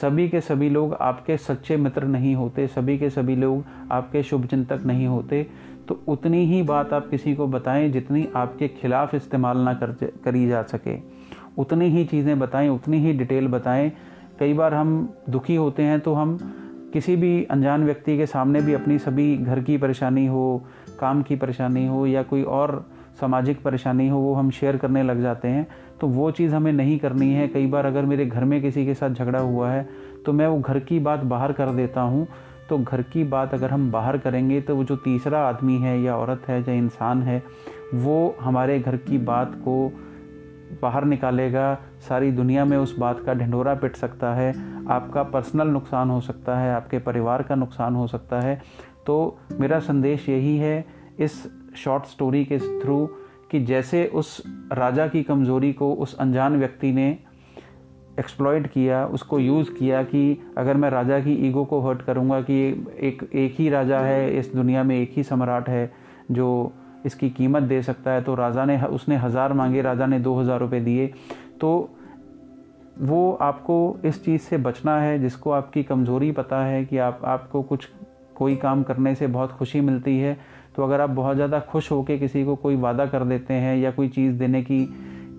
सभी 0.00 0.28
के 0.28 0.40
सभी 0.40 0.68
लोग 0.70 0.94
आपके 0.94 1.36
सच्चे 1.38 1.76
मित्र 1.76 2.04
नहीं 2.04 2.34
होते, 2.34 2.66
सभी 2.66 2.98
के 2.98 3.10
सभी 3.10 3.36
लोग 3.36 3.64
आपके 3.92 4.22
शुभ 4.22 4.46
चिंतक 4.46 4.82
नहीं 4.86 5.06
होते। 5.06 5.46
तो 5.90 5.98
उतनी 6.08 6.44
ही 6.46 6.62
बात 6.62 6.92
आप 6.92 7.08
किसी 7.10 7.34
को 7.34 7.46
बताएँ 7.46 7.88
जितनी 7.90 8.26
आपके 8.36 8.66
खिलाफ 8.70 9.14
इस्तेमाल 9.14 9.58
ना 9.58 9.72
कर 9.74 9.92
करी 10.24 10.46
जा 10.48 10.62
सके। 10.62 10.94
उतनी 11.58 11.86
ही 11.86 12.04
चीज़ें 12.04 12.38
बताएँ, 12.38 12.68
उतनी 12.68 12.98
ही 12.98 13.12
डिटेल 13.12 13.48
बताएँ। 13.48 13.90
कई 14.40 14.52
बार 14.52 14.74
हम 14.74 14.92
दुखी 15.30 15.54
होते 15.56 15.82
हैं 15.82 15.98
तो 16.00 16.12
हम 16.14 16.36
किसी 16.92 17.16
भी 17.16 17.32
अनजान 17.44 17.84
व्यक्ति 17.84 18.16
के 18.18 18.26
सामने 18.26 18.60
भी 18.60 18.74
अपनी 18.74 18.98
सभी 18.98 19.36
घर 19.36 19.60
की 19.60 19.76
परेशानी 19.78 20.26
हो, 20.26 20.62
काम 21.00 21.22
की 21.22 21.36
परेशानी 21.36 21.86
हो 21.86 22.06
या 22.06 22.22
कोई 22.22 22.42
और 22.42 22.84
सामाजिक 23.20 23.62
परेशानी 23.62 24.08
हो, 24.08 24.18
वो 24.18 24.34
हम 24.34 24.50
शेयर 24.50 24.76
करने 24.76 25.02
लग 25.02 25.22
जाते 25.22 25.48
हैं। 25.48 25.66
तो 26.00 26.08
वो 26.08 26.30
चीज़ 26.30 26.54
हमें 26.54 26.72
नहीं 26.72 26.98
करनी 26.98 27.32
है। 27.32 27.48
कई 27.48 27.66
बार 27.66 27.86
अगर 27.86 28.04
मेरे 28.04 28.26
घर 28.26 28.44
में 28.44 28.60
किसी 28.62 28.86
के 28.86 28.94
साथ 28.94 29.10
झगड़ा 29.10 29.38
हुआ 29.40 29.70
है 29.70 29.88
तो 30.26 30.32
मैं 30.32 30.46
वो 30.46 30.60
घर 30.60 30.78
की 30.80 30.98
बात 31.00 31.20
बाहर 31.24 31.52
कर 31.52 31.72
देता 31.72 32.00
हूँ। 32.02 32.26
तो 32.70 32.78
घर 32.78 33.02
की 33.02 33.24
बात 33.24 33.54
अगर 33.54 33.70
हम 33.70 33.90
बाहर 33.92 34.18
करेंगे 34.18 34.60
तो 34.60 34.76
वो 34.76 34.84
जो 34.84 34.96
तीसरा 34.96 35.40
आदमी 35.40 35.78
है 35.78 36.00
या 36.02 36.16
औरत 36.16 36.48
है 36.48 36.60
या 36.60 36.72
इंसान 36.72 37.22
है, 37.22 37.42
वो 37.94 38.36
हमारे 38.40 38.78
घर 38.80 38.96
की 38.96 39.18
बात 39.18 39.54
को 39.54 39.92
बाहर 40.82 41.04
निकालेगा, 41.04 41.74
सारी 42.08 42.30
दुनिया 42.32 42.64
में 42.64 42.76
उस 42.78 42.98
बात 42.98 43.20
का 43.20 43.34
ढिंडोरा 43.34 43.74
पिट 43.74 43.96
सकता 43.96 44.34
है, 44.34 44.52
आपका 44.88 45.22
पर्सनल 45.22 45.68
नुकसान 45.68 46.10
हो 46.10 46.20
सकता 46.20 46.58
है, 46.58 46.74
आपके 46.74 46.98
परिवार 46.98 47.42
का 47.42 47.54
नुकसान 47.54 47.94
हो 47.94 48.06
सकता 48.06 48.40
है। 48.40 48.60
तो 49.06 49.38
मेरा 49.52 49.78
संदेश 49.80 50.28
यही 50.28 50.56
है 50.58 50.84
इस 51.18 51.42
शॉर्ट 51.76 52.04
स्टोरी 52.04 52.44
के 52.44 52.58
थ्रू 52.82 53.06
कि 53.50 53.60
जैसे 53.64 54.04
उस 54.06 54.42
राजा 54.72 55.06
की 55.08 55.22
कमज़ोरी 55.22 55.72
को 55.72 55.92
उस 55.94 56.16
अनजान 56.18 56.56
व्यक्ति 56.56 56.92
ने 56.92 57.18
एक्सप्लॉयट 58.18 58.66
किया, 58.66 59.04
उसको 59.06 59.38
यूज़ 59.38 59.70
किया 59.70 60.02
कि 60.02 60.38
अगर 60.58 60.76
मैं 60.76 60.90
राजा 60.90 61.18
की 61.20 61.34
ईगो 61.48 61.64
को 61.64 61.80
हर्ट 61.80 62.02
करूँगा 62.02 62.40
कि 62.40 62.60
एक 63.00 63.28
एक 63.34 63.54
ही 63.58 63.68
राजा 63.68 63.98
है, 63.98 64.38
इस 64.38 64.52
दुनिया 64.54 64.82
में 64.82 64.96
एक 64.98 65.12
ही 65.16 65.22
सम्राट 65.22 65.68
है 65.68 65.90
जो 66.30 66.72
इसकी 67.06 67.30
कीमत 67.30 67.62
दे 67.62 67.80
सकता 67.82 68.10
है 68.10 68.22
तो 68.22 68.34
राजा 68.34 68.64
ने 68.64 68.76
उसने 68.78 69.16
हज़ार 69.16 69.52
मांगे, 69.52 69.82
राजा 69.82 70.06
ने 70.06 70.18
दो 70.20 70.34
हज़ार 70.34 70.60
रुपये 70.60 70.80
दिए। 70.80 71.06
तो 71.60 71.90
वो 73.00 73.32
आपको 73.32 73.96
इस 74.04 74.24
चीज़ 74.24 74.40
से 74.40 74.56
बचना 74.58 75.00
है, 75.00 75.18
जिसको 75.18 75.50
आपकी 75.50 75.82
कमज़ोरी 75.82 76.30
पता 76.32 76.64
है 76.64 76.84
कि 76.84 76.98
आप, 76.98 77.20
आपको 77.24 77.62
कुछ, 77.62 77.88
कोई 78.34 78.56
काम 78.56 78.82
करने 78.82 79.14
से 79.14 79.26
बहुत 79.26 79.52
खुशी 79.52 79.80
मिलती 79.80 80.18
है। 80.18 80.36
तो 80.76 80.82
अगर 80.84 81.00
आप 81.00 81.10
बहुत 81.10 81.36
ज़्यादा 81.36 81.60
खुश 81.60 81.90
होकर 81.90 82.16
किसी 82.16 82.44
को 82.44 82.54
कोई 82.56 82.76
वादा 82.76 83.06
कर 83.06 83.24
देते 83.24 83.54
हैं 83.54 83.76
या 83.76 83.90
कोई 83.90 84.08
चीज़ 84.08 84.34
देने 84.34 84.62
की, 84.62 84.84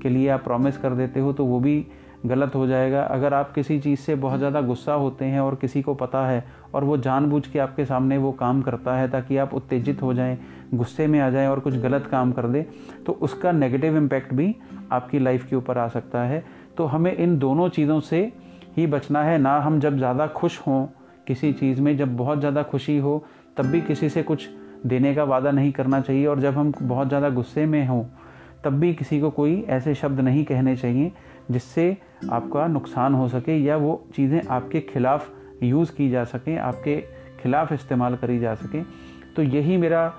के 0.02 0.10
लिए 0.10 0.28
आप 0.30 0.44
प्रॉमिस 0.44 0.78
कर 0.78 0.94
देते 0.94 1.20
हो 1.20 1.34
तो 1.34 1.46
वो 1.46 1.60
भी 1.60 1.86
गलत 2.26 2.56
हो 2.56 2.66
जाएगा। 2.68 3.02
अगर 3.04 3.34
आप 3.34 3.52
किसी 3.54 3.80
चीज़ 3.80 4.00
से 4.00 4.16
बहुत 4.16 4.40
ज़्यादा 4.40 4.62
गुस्सा 4.62 4.94
होते 4.94 5.26
हैं 5.26 5.40
और 5.40 5.56
किसी 5.56 5.82
को 5.82 5.94
पता 5.96 6.26
है 6.28 6.44
और 6.74 6.84
वो 6.84 6.98
जानबूझ 7.00 7.46
के 7.48 7.60
आपके 7.60 7.86
सामने 7.86 8.18
वो 8.18 8.32
काम 8.32 8.62
करता 8.62 8.96
है 8.96 9.10
ताकि 9.12 9.38
आप 9.38 9.54
उत्तेजित 9.54 10.02
हो 10.02 10.14
जाएँ, 10.14 10.38
गुस्से 10.74 11.08
में 11.08 11.20
आ 11.20 11.30
जाएँ 11.30 11.48
और 11.48 11.60
कुछ 11.60 11.76
गलत 11.78 12.08
काम 12.08 12.32
कर 12.32 12.48
दे 12.48 12.66
तो 13.06 13.14
उसका 13.22 13.52
नेगेटिव 13.52 13.98
इम्पैक्ट 13.98 14.34
भी 14.34 14.56
आपकी 14.92 15.20
लाइफ 15.20 15.50
के 15.50 15.56
ऊपर 15.56 15.78
आ 15.78 15.88
सकता 15.90 16.24
है। 16.24 16.44
तो 16.78 16.86
हमें 16.86 17.16
इन 17.16 17.38
दोनों 17.40 17.70
चीज़ों 17.70 18.00
से 18.02 18.32
ही 18.78 18.88
बचना 18.88 19.24
है। 19.24 19.38
ना 19.38 19.58
हम 19.60 19.80
जब 19.80 19.98
ज़्यादा 19.98 20.28
खुश 20.30 20.60
हों 20.60 20.86
किसी 21.28 21.52
चीज़ 21.54 21.82
में, 21.82 21.96
जब 21.98 22.16
बहुत 22.18 22.40
ज़्यादा 22.40 22.64
खुशी 22.64 22.98
हो, 22.98 23.24
तब 23.58 23.66
भी 23.66 23.82
किसी 23.82 24.10
से 24.10 24.24
कुछ 24.24 24.48
देने 24.86 25.14
का 25.16 25.24
वादा 25.24 25.52
नहीं 25.52 25.72
करना 25.72 26.00
चाहिए 26.02 26.26
और 26.26 26.40
जब 26.40 26.54
हम 26.54 26.72
बहुत 26.82 27.08
ज़्यादा 27.08 27.30
गुस्से 27.30 27.66
में 27.66 27.86
हों, 27.88 28.04
तब 28.64 28.80
भी 28.80 28.94
किसी 28.94 29.20
को 29.22 29.30
कोई 29.32 29.62
ऐसे 29.70 29.94
शब्द 29.96 30.20
नहीं 30.20 30.44
कहने 30.46 30.76
चाहिए 30.76 31.12
जिससे 31.52 31.98
आपका 32.32 32.68
नुकसान 32.68 33.14
हो 33.14 33.28
सके 33.28 33.58
या 33.58 33.78
वो 33.78 34.04
चीज़ें 34.16 34.42
आपके 34.50 34.80
खिलाफ़ 34.82 35.30
यूज़ 35.64 35.92
की 35.92 36.10
जा 36.10 36.24
सकें, 36.24 36.58
आपके 36.58 36.96
खिलाफ़ 37.44 37.74
इस्तेमाल 37.74 38.16
करी 38.16 38.40
जा 38.40 38.56
सकें। 38.56 38.86
तो 39.36 39.44
यही 39.44 39.78
मेरा 39.78 40.14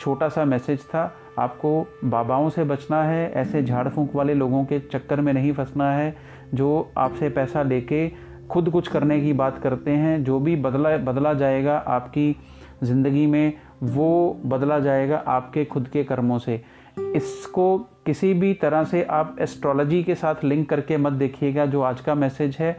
छोटा 0.00 0.28
सा 0.28 0.44
मैसेज 0.44 0.80
था। 0.80 1.14
आपको 1.38 1.86
बाबाओं 2.04 2.48
से 2.50 2.64
बचना 2.64 3.02
है, 3.04 3.32
ऐसे 3.32 3.62
झाड़ 3.62 3.88
फूंक 3.88 4.14
वाले 4.14 4.34
लोगों 4.34 4.64
के 4.64 4.78
चक्कर 4.78 5.20
में 5.20 5.32
नहीं 5.32 5.52
फंसना 5.52 5.90
है, 5.92 6.16
जो 6.54 6.92
आपसे 6.98 7.28
पैसा 7.28 7.62
लेके 7.62 8.08
खुद 8.50 8.70
कुछ 8.70 8.88
करने 8.88 9.20
की 9.20 9.32
बात 9.32 9.58
करते 9.58 9.90
हैं, 9.90 10.24
जो 10.24 10.40
भी 10.40 10.56
बदला 10.56 10.96
बदला 10.96 11.34
जाएगा 11.34 11.76
आपकी 11.76 12.36
ज़िंदगी 12.82 13.26
में, 13.26 13.52
वो 13.82 14.40
बदला 14.46 14.78
जाएगा 14.78 15.16
आपके 15.16 15.64
खुद 15.64 15.88
के 15.88 16.04
कर्मों 16.04 16.38
से। 16.38 16.62
इसको 16.96 17.76
किसी 18.06 18.32
भी 18.34 18.52
तरह 18.54 18.84
से 18.84 19.02
आप 19.04 19.36
एस्ट्रोलॉजी 19.40 20.02
के 20.04 20.14
साथ 20.14 20.44
लिंक 20.44 20.68
करके 20.68 20.96
मत 20.96 21.12
देखिएगा, 21.12 21.66
जो 21.66 21.80
आज 21.82 22.00
का 22.00 22.14
मैसेज 22.14 22.56
है। 22.56 22.76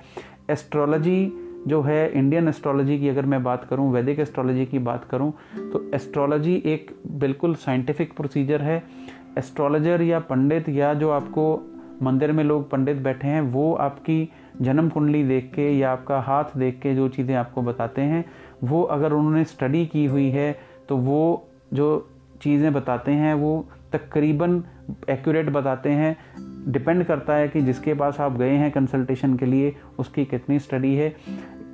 एस्ट्रोलॉजी 0.50 1.42
जो 1.68 1.82
है 1.82 2.12
इंडियन 2.12 2.48
एस्ट्रोलॉजी 2.48 3.00
की 3.00 3.10
अगर 3.10 3.26
मैं 3.26 3.44
बात 3.44 3.64
करूँ 3.64 3.92
वैदिक 3.94 4.20
एस्ट्रोलॉजी 4.20 4.66
की 4.66 4.80
बात 4.80 5.06
करूँ 5.12 5.32
तो 5.72 5.84
एस्ट्रोलॉजी 5.96 6.56
एक 6.66 6.92
बिल्कुल 7.14 7.56
साइंटिफिक 7.56 8.16
प्रोसीजर 8.16 8.62
है। 8.62 8.84
एस्ट्रोलॉजर 9.38 10.02
या 10.02 10.20
पंडित 10.22 10.70
या 10.70 10.94
जो 10.94 11.10
आपको 11.12 11.48
मंदिर 12.04 12.32
में 12.32 12.44
लोग 12.44 12.70
पंडित 12.70 12.98
बैठे 12.98 13.28
हैं, 13.28 13.42
वो 13.42 13.74
आपकी 13.76 14.30
जन्म 14.62 14.90
कुंडली 14.90 15.24
देख 15.24 15.52
के 15.56 15.70
या 15.72 15.92
आपका 15.92 16.20
हाथ 16.22 16.58
देख 16.58 16.80
के 16.80 16.94
जो 16.96 17.08
चीज़ें 17.10 17.36
आपको 17.36 17.62
बताते 17.62 18.02
हैं, 18.02 18.24
वो 18.64 18.82
अगर 18.84 19.14
उन्होंने 19.14 19.44
स्टडी 19.46 19.86
की 19.86 20.06
हुई 20.06 20.30
है 20.30 20.52
तो 20.90 20.98
वो 20.98 21.48
जो 21.74 21.88
चीज़ें 22.42 22.72
बताते 22.74 23.12
हैं, 23.14 23.34
वो 23.34 23.66
तकरीबन 23.98 24.64
एक्यूरेट 25.10 25.50
बताते 25.50 25.90
हैं। 25.90 26.18
डिपेंड 26.72 27.04
करता 27.04 27.34
है 27.34 27.48
कि 27.48 27.62
जिसके 27.62 27.94
पास 27.94 28.20
आप 28.20 28.38
गए 28.38 28.50
हैं 28.50 28.72
कंसल्टेशन 28.72 29.36
के 29.38 29.46
लिए, 29.46 29.76
उसकी 30.00 30.26
कितनी 30.26 30.60
स्टडी 30.60 30.96
है। 30.96 31.16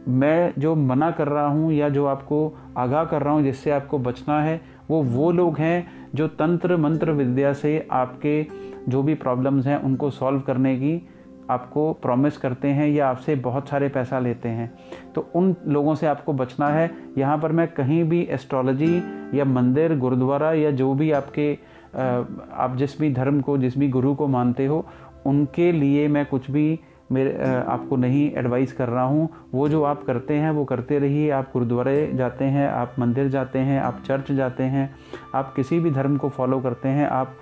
मैं 0.08 0.54
जो 0.58 0.76
मना 0.76 1.12
कर 1.12 1.28
रहा 1.28 1.48
हूँ 1.48 1.74
या 1.74 1.90
जो 1.90 2.06
आपको 2.06 2.58
आगाह 2.78 3.04
कर 3.04 3.22
रहा 3.22 3.34
हूँ, 3.34 3.44
जिससे 3.44 3.72
आपको 3.72 4.00
बचना 4.00 4.42
है, 4.42 4.62
वो 4.90 5.04
वो 5.04 5.32
लोग 5.32 5.58
हैं 5.58 6.10
जो 6.16 6.28
तंत्र 6.28 6.78
मंत्र 6.78 7.12
विद्या 7.12 7.54
से 7.54 7.88
आपके 7.92 8.46
जो 8.90 9.04
भी 9.04 9.16
प्रॉब्लम्स 9.16 9.68
हैं, 9.68 9.78
उनको 9.78 10.10
सॉल्व 10.10 10.40
करने 10.40 10.76
की 10.76 11.08
आपको 11.50 11.94
प्रॉमिस 11.94 12.38
करते 12.38 12.68
हैं 12.68 12.88
या 12.88 13.08
आपसे 13.10 13.36
बहुत 13.36 13.70
सारे 13.70 13.90
पैसा 13.90 14.20
लेते 14.20 14.50
हैं। 14.50 14.74
तो 15.16 15.30
उन 15.36 15.56
लोगों 15.68 15.96
से 15.96 16.08
आपको 16.08 16.34
बचना 16.34 16.68
है। 16.68 16.92
यहाँ 17.18 17.38
पर 17.38 17.52
मैं 17.52 17.68
कहीं 17.68 18.04
भी 18.04 18.22
एस्ट्रोलॉजी 18.22 19.04
या 19.34 19.46
मंदिर, 19.46 19.98
गुरुद्वारा 19.98 20.54
या 20.54 20.72
जो 20.72 20.94
भी 20.94 21.12
आपके 21.12 21.58
आप 21.96 22.76
जिस 22.78 23.00
भी 23.02 23.10
धर्म 23.14 23.42
को, 23.42 23.58
जिस 23.58 23.78
भी 23.78 23.88
गुरु 23.90 24.14
को 24.16 24.28
मानते 24.28 24.66
हो, 24.66 24.86
उनके 25.26 25.72
लिए 25.72 26.08
मैं 26.08 26.26
कुछ 26.26 26.50
भी 26.52 26.80
मेरे 27.12 27.34
आपको 27.68 27.96
नहीं 27.96 28.32
एडवाइस 28.32 28.74
कर 28.74 28.90
रहा 28.90 29.04
हूँ। 29.04 29.28
वो 29.54 29.68
जो 29.70 29.84
आप 29.84 30.04
करते 30.04 30.34
हैं, 30.34 30.52
वो 30.52 30.64
करते 30.66 31.00
रहिए। 31.00 31.30
आप 31.30 31.50
गुरुद्वारे 31.54 32.12
जाते 32.14 32.46
हैं, 32.46 32.68
आप 32.70 32.96
मंदिर 33.00 33.28
जाते 33.28 33.60
हैं, 33.60 33.80
आप 33.82 34.02
चर्च 34.08 34.32
जाते 34.32 34.64
हैं, 34.64 34.90
आप 35.36 35.54
किसी 35.54 35.80
भी 35.80 35.92
धर्म 35.92 36.18
को 36.18 36.30
फॉलो 36.30 36.60
करते 36.60 36.90
हैं, 36.90 37.08
आप 37.08 37.38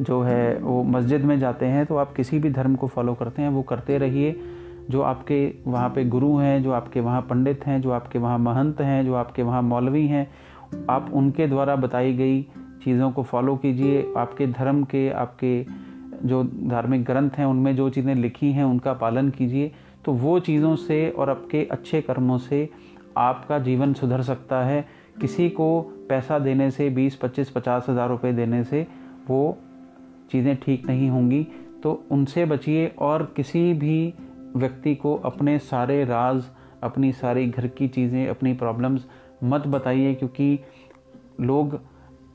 जो 0.00 0.20
है, 0.22 0.58
वो 0.58 0.82
मस्जिद 0.82 1.24
में 1.24 1.38
जाते 1.38 1.66
हैं 1.66 1.84
तो 1.86 1.96
आप 1.96 2.12
किसी 2.12 2.38
भी 2.38 2.50
धर्म 2.50 2.74
को 2.74 2.86
फॉलो 2.86 3.14
करते 3.14 3.42
हैं, 3.42 3.48
वो 3.48 3.62
करते 3.62 3.98
रहिए। 3.98 4.40
जो 4.90 5.02
आपके 5.02 5.54
वहाँ 5.66 5.88
पे 5.90 6.04
गुरु 6.04 6.36
हैं, 6.36 6.62
जो 6.62 6.72
आपके 6.72 7.00
वहाँ 7.00 7.20
पंडित 7.22 7.66
हैं, 7.66 7.80
जो 7.82 7.90
आपके 7.90 8.18
वहाँ 8.18 8.38
महंत 8.38 8.80
हैं, 8.80 9.04
जो 9.04 9.14
आपके 9.14 9.42
वहाँ 9.42 9.62
मौलवी 9.62 10.06
हैं, 10.06 10.28
आप 10.90 11.10
उनके 11.12 11.46
द्वारा 11.46 11.76
बताई 11.76 12.12
गई 12.12 12.40
चीज़ों 12.86 13.10
को 13.10 13.22
फॉलो 13.24 13.56
कीजिए। 13.56 14.04
आपके 14.16 14.46
धर्म 14.48 14.82
के, 14.84 15.08
आपके 15.10 15.64
जो 16.24 16.42
धार्मिक 16.44 17.04
ग्रंथ 17.04 17.30
हैं, 17.30 17.46
उनमें 17.46 17.74
जो 17.76 17.88
चीज़ें 17.90 18.14
लिखी 18.14 18.52
हैं, 18.52 18.64
उनका 18.64 18.92
पालन 18.94 19.30
कीजिए। 19.30 19.72
तो 20.04 20.12
वो 20.14 20.38
चीज़ों 20.40 20.74
से 20.78 21.08
और 21.10 21.30
आपके 21.30 21.64
अच्छे 21.70 22.00
कर्मों 22.02 22.38
से 22.40 22.68
आपका 23.18 23.58
जीवन 23.58 23.92
सुधर 23.94 24.22
सकता 24.22 24.64
है। 24.64 24.84
किसी 25.20 25.48
को 25.50 25.80
पैसा 26.08 26.38
देने 26.38 26.70
से, 26.70 26.88
बीस, 26.90 27.16
पच्चीस, 27.16 27.50
पचास 27.50 27.86
हज़ार 27.88 28.08
रुपये 28.08 28.32
देने 28.32 28.62
से 28.64 28.86
वो 29.28 29.56
चीज़ें 30.30 30.56
ठीक 30.56 30.86
नहीं 30.86 31.08
होंगी। 31.10 31.46
तो 31.82 31.92
उनसे 32.10 32.44
बचिए 32.44 32.86
और 32.98 33.22
किसी 33.36 33.72
भी 33.74 34.14
व्यक्ति 34.56 34.94
को 34.94 35.14
अपने 35.24 35.58
सारे 35.60 36.04
राज, 36.04 36.42
अपनी 36.82 37.12
सारी 37.14 37.46
घर 37.46 37.66
की 37.68 37.88
चीज़ें, 37.88 38.26
अपनी 38.28 38.52
प्रॉब्लम्स 38.54 39.06
मत 39.44 39.66
बताइए, 39.66 40.14
क्योंकि 40.14 40.58
लोग 41.40 41.78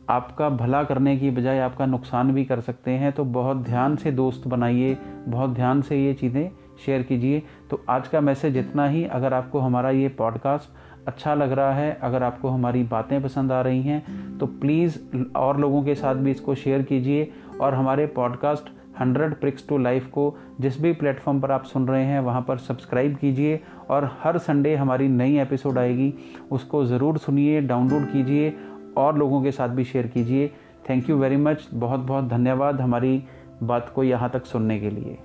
आपका 0.09 0.49
भला 0.49 0.83
करने 0.83 1.15
की 1.17 1.29
बजाय 1.31 1.59
आपका 1.59 1.85
नुकसान 1.85 2.31
भी 2.31 2.43
कर 2.45 2.59
सकते 2.61 2.91
हैं 2.91 3.11
तो 3.11 3.23
बहुत 3.25 3.57
ध्यान 3.57 3.95
से 3.95 4.11
दोस्त 4.11 4.47
बनाइए, 4.47 4.97
बहुत 5.27 5.49
ध्यान 5.49 5.81
से 5.81 6.03
ये 6.05 6.13
चीज़ें 6.13 6.49
शेयर 6.85 7.03
कीजिए। 7.03 7.41
तो 7.69 7.81
आज 7.89 8.07
का 8.07 8.21
मैसेज 8.21 8.57
इतना 8.57 8.87
ही। 8.87 9.03
अगर 9.05 9.33
आपको 9.33 9.59
हमारा 9.59 9.89
ये 9.91 10.07
पॉडकास्ट 10.09 11.07
अच्छा 11.07 11.33
लग 11.35 11.51
रहा 11.51 11.73
है, 11.73 11.97
अगर 12.03 12.23
आपको 12.23 12.49
हमारी 12.49 12.83
बातें 12.83 13.21
पसंद 13.23 13.51
आ 13.51 13.61
रही 13.61 13.81
हैं 13.81 14.37
तो 14.37 14.45
प्लीज़ 14.45 14.99
और 15.35 15.59
लोगों 15.59 15.83
के 15.83 15.95
साथ 15.95 16.15
भी 16.15 16.31
इसको 16.31 16.55
शेयर 16.55 16.81
कीजिए। 16.83 17.31
और 17.61 17.73
हमारे 17.73 18.05
podcast 18.07 18.69
hundred 18.99 19.33
prix 19.35 19.67
to 19.67 19.77
life 19.77 20.07
को 20.07 20.33
जिस 20.61 20.81
भी 20.81 20.91
प्लेटफॉर्म 20.93 21.39
पर 21.41 21.51
आप 21.51 21.63
सुन 21.63 21.87
रहे 21.87 22.03
हैं, 22.03 22.19
वहाँ 22.19 22.41
पर 22.41 22.57
सब्सक्राइब 22.57 23.15
कीजिए। 23.15 23.59
और 23.89 24.09
हर 24.19 24.37
संडे 24.37 24.75
हमारी 24.75 25.07
नई 25.07 25.37
एपिसोड 25.39 25.77
आएगी, 25.77 26.13
उसको 26.51 26.83
ज़रूर 26.85 27.17
सुनिए 27.17 27.61
डाउनलोड 27.61 28.11
कीजिए। 28.11 28.53
और 28.97 29.17
लोगों 29.17 29.41
के 29.43 29.51
साथ 29.51 29.69
भी 29.69 29.83
शेयर 29.83 30.07
कीजिए। 30.07 30.51
थैंक 30.89 31.09
यू 31.09 31.17
वेरी 31.17 31.37
मच 31.37 31.67
बहुत 31.73 31.99
बहुत 31.99 32.25
धन्यवाद 32.25 32.81
हमारी 32.81 33.23
बात 33.63 33.91
को 33.95 34.03
यहाँ 34.03 34.29
तक 34.29 34.45
सुनने 34.45 34.79
के 34.79 34.89
लिए। 34.89 35.17